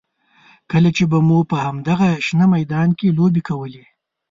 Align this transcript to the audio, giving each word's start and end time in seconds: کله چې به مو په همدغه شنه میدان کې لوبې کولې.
کله 0.71 0.89
چې 0.97 1.03
به 1.11 1.17
مو 1.27 1.37
په 1.49 1.57
همدغه 1.65 2.09
شنه 2.25 2.45
میدان 2.53 2.89
کې 2.97 3.15
لوبې 3.17 3.41
کولې. 3.49 3.83